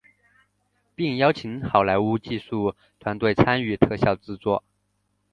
[0.95, 4.63] 并邀请好莱坞技术团队参与特效制作。